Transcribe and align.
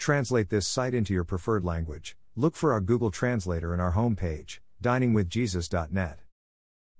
Translate 0.00 0.48
this 0.48 0.66
site 0.66 0.94
into 0.94 1.12
your 1.12 1.24
preferred 1.24 1.62
language. 1.62 2.16
Look 2.34 2.56
for 2.56 2.72
our 2.72 2.80
Google 2.80 3.10
Translator 3.10 3.74
in 3.74 3.80
our 3.80 3.92
homepage, 3.92 4.60
diningwithjesus.net. 4.82 6.20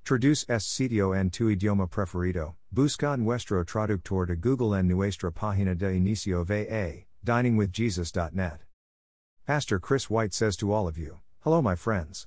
Traduce 0.04 0.45
este 0.50 0.69
sitio 0.69 1.18
en 1.18 1.30
tu 1.30 1.48
idioma 1.48 1.88
preferido. 1.88 2.56
Busca 2.71 3.18
nuestro 3.18 3.64
traductor 3.64 4.26
de 4.26 4.36
Google 4.36 4.74
en 4.74 4.86
nuestra 4.86 5.30
página 5.30 5.74
de 5.74 5.94
inicio 5.96 6.44
va, 6.44 7.06
diningwithjesus.net. 7.24 8.58
Pastor 9.46 9.80
Chris 9.80 10.10
White 10.10 10.35
says 10.35 10.54
to 10.58 10.71
all 10.71 10.87
of 10.87 10.98
you, 10.98 11.21
Hello, 11.42 11.62
my 11.62 11.74
friends. 11.74 12.26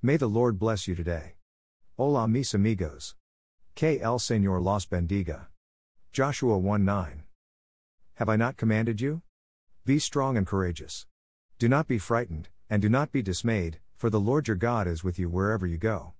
May 0.00 0.16
the 0.16 0.28
Lord 0.28 0.60
bless 0.60 0.86
you 0.86 0.94
today. 0.94 1.34
Hola, 1.96 2.28
mis 2.28 2.54
amigos. 2.54 3.16
Que 3.74 3.98
el 4.00 4.20
Señor 4.20 4.62
los 4.62 4.86
bendiga. 4.86 5.48
Joshua 6.12 6.56
1 6.56 6.84
9. 6.84 7.24
Have 8.14 8.28
I 8.28 8.36
not 8.36 8.56
commanded 8.56 9.00
you? 9.00 9.22
Be 9.86 9.98
strong 9.98 10.38
and 10.38 10.46
courageous. 10.46 11.06
Do 11.58 11.68
not 11.68 11.86
be 11.86 11.98
frightened, 11.98 12.48
and 12.70 12.80
do 12.80 12.88
not 12.88 13.12
be 13.12 13.20
dismayed, 13.20 13.80
for 13.98 14.08
the 14.08 14.18
Lord 14.18 14.48
your 14.48 14.56
God 14.56 14.86
is 14.86 15.04
with 15.04 15.18
you 15.18 15.28
wherever 15.28 15.66
you 15.66 15.76
go. 15.76 16.14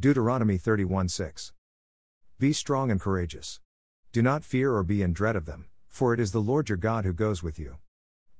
Deuteronomy 0.00 0.56
31 0.56 1.10
6. 1.10 1.52
Be 2.38 2.54
strong 2.54 2.90
and 2.90 2.98
courageous. 2.98 3.60
Do 4.12 4.22
not 4.22 4.44
fear 4.44 4.72
or 4.74 4.82
be 4.82 5.02
in 5.02 5.12
dread 5.12 5.36
of 5.36 5.44
them, 5.44 5.66
for 5.88 6.14
it 6.14 6.20
is 6.20 6.32
the 6.32 6.40
Lord 6.40 6.70
your 6.70 6.78
God 6.78 7.04
who 7.04 7.12
goes 7.12 7.42
with 7.42 7.58
you. 7.58 7.76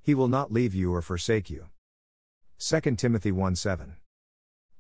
He 0.00 0.14
will 0.14 0.28
not 0.28 0.50
leave 0.50 0.74
you 0.74 0.95
or 0.95 1.02
forsake 1.02 1.50
you. 1.50 1.66
2 2.59 2.80
Timothy 2.96 3.32
1 3.32 3.56
7. 3.56 3.96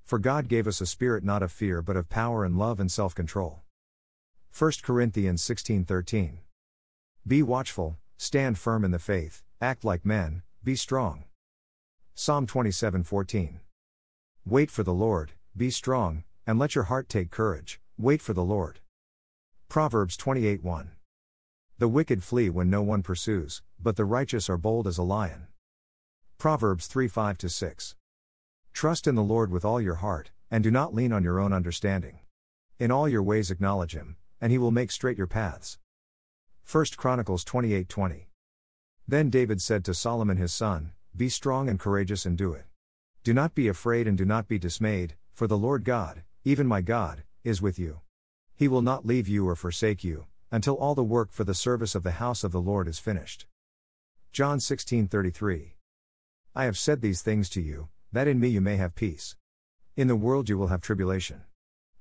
For 0.04 0.18
God 0.18 0.48
gave 0.48 0.66
us 0.66 0.80
a 0.80 0.86
spirit 0.86 1.22
not 1.22 1.42
of 1.42 1.52
fear 1.52 1.82
but 1.82 1.98
of 1.98 2.08
power 2.08 2.46
and 2.46 2.56
love 2.56 2.80
and 2.80 2.90
self 2.90 3.14
control. 3.14 3.60
1 4.58 4.72
Corinthians 4.82 5.42
16 5.42 5.84
13. 5.84 6.38
Be 7.26 7.42
watchful, 7.42 7.98
stand 8.16 8.58
firm 8.58 8.86
in 8.86 8.90
the 8.90 8.98
faith, 8.98 9.42
act 9.62 9.84
like 9.84 10.06
men, 10.06 10.42
be 10.64 10.74
strong. 10.74 11.24
Psalm 12.14 12.46
27 12.46 13.04
14. 13.04 13.60
Wait 14.46 14.70
for 14.70 14.82
the 14.82 14.94
Lord, 14.94 15.32
be 15.54 15.70
strong, 15.70 16.24
and 16.46 16.58
let 16.58 16.74
your 16.74 16.84
heart 16.84 17.10
take 17.10 17.30
courage, 17.30 17.78
wait 17.98 18.22
for 18.22 18.32
the 18.32 18.42
Lord. 18.42 18.80
Proverbs 19.68 20.16
28 20.16 20.62
1. 20.62 20.92
The 21.78 21.88
wicked 21.88 22.22
flee 22.22 22.48
when 22.48 22.70
no 22.70 22.80
one 22.80 23.02
pursues, 23.02 23.60
but 23.78 23.96
the 23.96 24.06
righteous 24.06 24.48
are 24.48 24.56
bold 24.56 24.86
as 24.86 24.96
a 24.96 25.02
lion. 25.02 25.48
Proverbs 26.38 26.86
3 26.86 27.06
5 27.06 27.36
6. 27.46 27.94
Trust 28.72 29.06
in 29.06 29.14
the 29.14 29.22
Lord 29.22 29.50
with 29.50 29.64
all 29.64 29.80
your 29.80 29.96
heart, 29.96 30.30
and 30.50 30.64
do 30.64 30.70
not 30.70 30.94
lean 30.94 31.12
on 31.12 31.22
your 31.22 31.38
own 31.38 31.52
understanding. 31.52 32.20
In 32.78 32.90
all 32.90 33.06
your 33.06 33.22
ways 33.22 33.50
acknowledge 33.50 33.92
him, 33.92 34.16
and 34.40 34.50
he 34.50 34.56
will 34.56 34.70
make 34.70 34.90
straight 34.90 35.18
your 35.18 35.26
paths. 35.26 35.78
1 36.70 36.86
Chronicles 36.96 37.44
28 37.44 37.90
20. 37.90 38.29
Then 39.10 39.28
David 39.28 39.60
said 39.60 39.84
to 39.86 39.92
Solomon 39.92 40.36
his 40.36 40.54
son, 40.54 40.92
Be 41.16 41.28
strong 41.28 41.68
and 41.68 41.80
courageous 41.80 42.24
and 42.26 42.38
do 42.38 42.52
it. 42.52 42.66
Do 43.24 43.34
not 43.34 43.56
be 43.56 43.66
afraid 43.66 44.06
and 44.06 44.16
do 44.16 44.24
not 44.24 44.46
be 44.46 44.56
dismayed, 44.56 45.16
for 45.32 45.48
the 45.48 45.58
Lord 45.58 45.82
God, 45.82 46.22
even 46.44 46.68
my 46.68 46.80
God, 46.80 47.24
is 47.42 47.60
with 47.60 47.76
you. 47.76 48.02
He 48.54 48.68
will 48.68 48.82
not 48.82 49.04
leave 49.04 49.26
you 49.26 49.48
or 49.48 49.56
forsake 49.56 50.04
you, 50.04 50.26
until 50.52 50.76
all 50.76 50.94
the 50.94 51.02
work 51.02 51.32
for 51.32 51.42
the 51.42 51.56
service 51.56 51.96
of 51.96 52.04
the 52.04 52.22
house 52.22 52.44
of 52.44 52.52
the 52.52 52.60
Lord 52.60 52.86
is 52.86 53.00
finished. 53.00 53.46
John 54.30 54.60
16:33 54.60 55.74
I 56.54 56.64
have 56.66 56.78
said 56.78 57.00
these 57.00 57.20
things 57.20 57.48
to 57.50 57.60
you, 57.60 57.88
that 58.12 58.28
in 58.28 58.38
me 58.38 58.46
you 58.46 58.60
may 58.60 58.76
have 58.76 58.94
peace. 58.94 59.34
In 59.96 60.06
the 60.06 60.14
world 60.14 60.48
you 60.48 60.56
will 60.56 60.68
have 60.68 60.82
tribulation. 60.82 61.42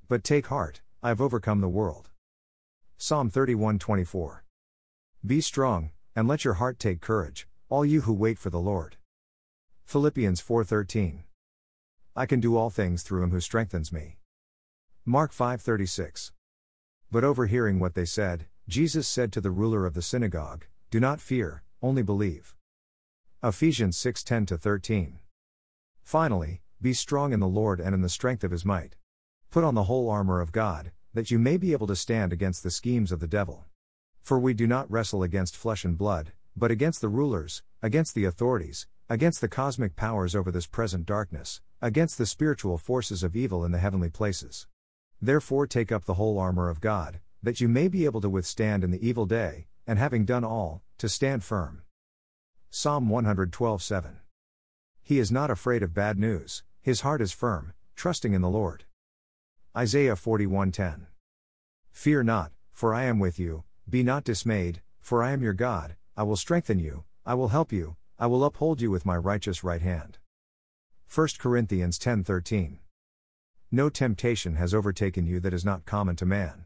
But 0.07 0.23
take 0.23 0.45
heart, 0.45 0.81
I 1.01 1.07
have 1.07 1.21
overcome 1.21 1.61
the 1.61 1.69
world. 1.69 2.11
Psalm 2.99 3.31
31:24 3.31 4.43
Be 5.25 5.41
strong, 5.41 5.89
and 6.19 6.27
let 6.27 6.43
your 6.43 6.55
heart 6.55 6.77
take 6.79 6.99
courage, 6.99 7.47
all 7.69 7.85
you 7.85 8.01
who 8.01 8.11
wait 8.11 8.37
for 8.37 8.49
the 8.49 8.59
Lord. 8.59 8.97
Philippians 9.85 10.41
4:13. 10.41 11.23
I 12.13 12.25
can 12.25 12.41
do 12.41 12.57
all 12.57 12.69
things 12.69 13.03
through 13.03 13.23
him 13.23 13.31
who 13.31 13.39
strengthens 13.39 13.93
me. 13.93 14.17
Mark 15.05 15.31
5:36. 15.31 16.33
But 17.09 17.23
overhearing 17.23 17.79
what 17.79 17.93
they 17.93 18.03
said, 18.03 18.47
Jesus 18.67 19.07
said 19.07 19.31
to 19.31 19.39
the 19.39 19.49
ruler 19.49 19.85
of 19.85 19.93
the 19.93 20.01
synagogue, 20.01 20.65
Do 20.89 20.99
not 20.99 21.21
fear, 21.21 21.63
only 21.81 22.03
believe. 22.03 22.53
Ephesians 23.41 23.95
6:10 23.95 24.57
13. 24.57 25.21
Finally, 26.03 26.61
be 26.81 26.91
strong 26.91 27.31
in 27.31 27.39
the 27.39 27.47
Lord 27.47 27.79
and 27.79 27.95
in 27.95 28.01
the 28.01 28.09
strength 28.09 28.43
of 28.43 28.51
his 28.51 28.65
might. 28.65 28.97
Put 29.51 29.63
on 29.63 29.73
the 29.73 29.85
whole 29.85 30.09
armor 30.09 30.41
of 30.41 30.51
God, 30.51 30.91
that 31.13 31.31
you 31.31 31.39
may 31.39 31.55
be 31.55 31.71
able 31.71 31.87
to 31.87 31.95
stand 31.95 32.33
against 32.33 32.61
the 32.61 32.71
schemes 32.71 33.13
of 33.13 33.21
the 33.21 33.33
devil. 33.39 33.68
For 34.29 34.37
we 34.37 34.53
do 34.53 34.67
not 34.67 34.91
wrestle 34.91 35.23
against 35.23 35.57
flesh 35.57 35.83
and 35.83 35.97
blood, 35.97 36.33
but 36.55 36.69
against 36.69 37.01
the 37.01 37.09
rulers, 37.09 37.63
against 37.81 38.13
the 38.13 38.25
authorities, 38.25 38.85
against 39.09 39.41
the 39.41 39.47
cosmic 39.47 39.95
powers 39.95 40.35
over 40.35 40.51
this 40.51 40.67
present 40.67 41.07
darkness, 41.07 41.61
against 41.81 42.19
the 42.19 42.27
spiritual 42.27 42.77
forces 42.77 43.23
of 43.23 43.35
evil 43.35 43.65
in 43.65 43.71
the 43.71 43.79
heavenly 43.79 44.11
places. 44.11 44.67
Therefore, 45.19 45.65
take 45.65 45.91
up 45.91 46.05
the 46.05 46.13
whole 46.13 46.37
armor 46.37 46.69
of 46.69 46.79
God, 46.79 47.21
that 47.41 47.59
you 47.59 47.67
may 47.67 47.87
be 47.87 48.05
able 48.05 48.21
to 48.21 48.29
withstand 48.29 48.83
in 48.83 48.91
the 48.91 49.03
evil 49.03 49.25
day, 49.25 49.65
and 49.87 49.97
having 49.97 50.25
done 50.25 50.43
all, 50.43 50.83
to 50.99 51.09
stand 51.09 51.43
firm. 51.43 51.81
Psalm 52.69 53.09
112 53.09 53.81
7. 53.81 54.19
He 55.01 55.17
is 55.17 55.31
not 55.31 55.49
afraid 55.49 55.81
of 55.81 55.95
bad 55.95 56.19
news, 56.19 56.61
his 56.83 57.01
heart 57.01 57.23
is 57.23 57.31
firm, 57.31 57.73
trusting 57.95 58.35
in 58.35 58.43
the 58.43 58.47
Lord. 58.47 58.83
Isaiah 59.75 60.15
41:10. 60.15 61.07
Fear 61.91 62.21
not, 62.21 62.51
for 62.71 62.93
I 62.93 63.05
am 63.05 63.17
with 63.17 63.39
you, 63.39 63.63
be 63.89 64.03
not 64.03 64.23
dismayed, 64.23 64.81
for 64.99 65.23
I 65.23 65.31
am 65.31 65.41
your 65.41 65.53
God, 65.53 65.95
I 66.15 66.23
will 66.23 66.35
strengthen 66.35 66.79
you, 66.79 67.05
I 67.25 67.33
will 67.33 67.47
help 67.47 67.71
you, 67.71 67.95
I 68.19 68.27
will 68.27 68.43
uphold 68.43 68.81
you 68.81 68.91
with 68.91 69.05
my 69.05 69.17
righteous 69.17 69.63
right 69.63 69.81
hand. 69.81 70.17
1 71.13 71.27
Corinthians 71.39 71.97
10:13. 71.97 72.79
No 73.71 73.89
temptation 73.89 74.55
has 74.55 74.73
overtaken 74.73 75.25
you 75.25 75.39
that 75.39 75.53
is 75.53 75.65
not 75.65 75.85
common 75.85 76.15
to 76.17 76.25
man. 76.25 76.65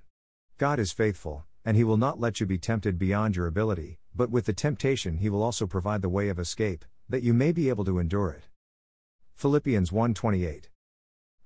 God 0.58 0.80
is 0.80 0.92
faithful, 0.92 1.46
and 1.64 1.78
he 1.78 1.84
will 1.84 1.98
not 1.98 2.20
let 2.20 2.40
you 2.40 2.46
be 2.46 2.58
tempted 2.58 2.98
beyond 2.98 3.36
your 3.36 3.48
ability, 3.48 4.00
but 4.16 4.30
with 4.30 4.46
the 4.46 4.54
temptation 4.54 5.18
he 5.18 5.30
will 5.30 5.44
also 5.44 5.66
provide 5.66 6.02
the 6.02 6.10
way 6.10 6.30
of 6.30 6.40
escape, 6.40 6.84
that 7.08 7.24
you 7.24 7.34
may 7.34 7.52
be 7.52 7.70
able 7.70 7.86
to 7.86 8.00
endure 8.00 8.32
it. 8.32 8.48
Philippians 9.36 9.92
1:28. 9.92 10.70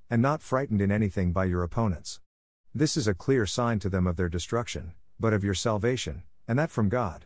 And 0.09 0.21
not 0.21 0.41
frightened 0.41 0.81
in 0.81 0.91
anything 0.91 1.33
by 1.33 1.45
your 1.45 1.63
opponents. 1.63 2.19
This 2.73 2.95
is 2.95 3.07
a 3.07 3.13
clear 3.13 3.45
sign 3.45 3.79
to 3.79 3.89
them 3.89 4.07
of 4.07 4.15
their 4.15 4.29
destruction, 4.29 4.93
but 5.19 5.33
of 5.33 5.43
your 5.43 5.53
salvation, 5.53 6.23
and 6.47 6.57
that 6.57 6.71
from 6.71 6.89
God. 6.89 7.25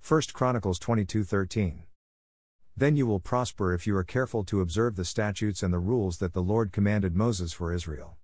1 0.00 0.22
Chronicles 0.32 0.78
22:13. 0.78 1.84
Then 2.76 2.96
you 2.96 3.06
will 3.06 3.20
prosper 3.20 3.74
if 3.74 3.86
you 3.86 3.96
are 3.96 4.04
careful 4.04 4.44
to 4.44 4.60
observe 4.60 4.96
the 4.96 5.04
statutes 5.04 5.62
and 5.62 5.72
the 5.72 5.78
rules 5.78 6.18
that 6.18 6.32
the 6.32 6.42
Lord 6.42 6.72
commanded 6.72 7.14
Moses 7.14 7.52
for 7.52 7.72
Israel. 7.72 8.16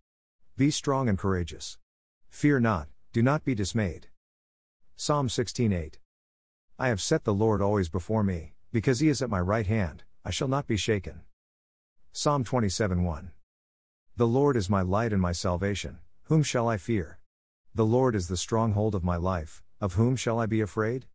Be 0.56 0.70
strong 0.70 1.08
and 1.08 1.18
courageous. 1.18 1.78
Fear 2.30 2.60
not, 2.60 2.88
do 3.12 3.22
not 3.22 3.44
be 3.44 3.54
dismayed. 3.54 4.08
Psalm 4.96 5.28
16:8. 5.28 5.98
I 6.78 6.88
have 6.88 7.00
set 7.00 7.24
the 7.24 7.34
Lord 7.34 7.60
always 7.60 7.88
before 7.88 8.22
me, 8.22 8.54
because 8.72 9.00
he 9.00 9.08
is 9.08 9.22
at 9.22 9.30
my 9.30 9.40
right 9.40 9.66
hand, 9.66 10.04
I 10.24 10.30
shall 10.30 10.48
not 10.48 10.66
be 10.66 10.76
shaken. 10.76 11.22
Psalm 12.12 12.42
27:1. 12.44 13.32
The 14.16 14.26
Lord 14.26 14.56
is 14.56 14.68
my 14.68 14.82
light 14.82 15.12
and 15.12 15.22
my 15.22 15.32
salvation, 15.32 15.98
whom 16.24 16.42
shall 16.42 16.68
I 16.68 16.76
fear? 16.76 17.17
The 17.78 17.86
Lord 17.86 18.16
is 18.16 18.26
the 18.26 18.36
stronghold 18.36 18.96
of 18.96 19.04
my 19.04 19.14
life, 19.14 19.62
of 19.80 19.94
whom 19.94 20.16
shall 20.16 20.40
I 20.40 20.46
be 20.46 20.60
afraid? 20.60 21.06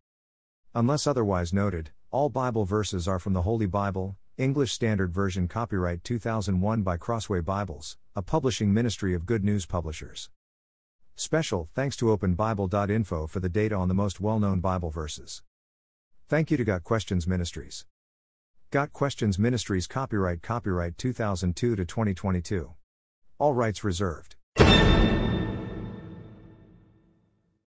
Unless 0.74 1.06
otherwise 1.06 1.52
noted, 1.52 1.90
all 2.10 2.30
Bible 2.30 2.64
verses 2.64 3.06
are 3.06 3.18
from 3.18 3.34
the 3.34 3.42
Holy 3.42 3.66
Bible, 3.66 4.16
English 4.38 4.72
Standard 4.72 5.12
Version 5.12 5.46
copyright 5.46 6.02
2001 6.04 6.80
by 6.80 6.96
Crossway 6.96 7.42
Bibles, 7.42 7.98
a 8.16 8.22
publishing 8.22 8.72
ministry 8.72 9.12
of 9.12 9.26
Good 9.26 9.44
News 9.44 9.66
Publishers. 9.66 10.30
Special 11.16 11.68
thanks 11.74 11.96
to 11.96 12.06
openbible.info 12.06 13.26
for 13.26 13.40
the 13.40 13.50
data 13.50 13.74
on 13.74 13.88
the 13.88 13.92
most 13.92 14.18
well-known 14.18 14.60
Bible 14.60 14.88
verses. 14.88 15.42
Thank 16.30 16.50
you 16.50 16.56
to 16.56 16.64
Got 16.64 16.82
Questions 16.82 17.26
Ministries. 17.26 17.84
Got 18.70 18.94
Questions 18.94 19.38
Ministries 19.38 19.86
copyright 19.86 20.40
copyright 20.40 20.96
2002 20.96 21.76
to 21.76 21.84
2022. 21.84 22.72
All 23.38 23.52
rights 23.52 23.84
reserved. 23.84 24.36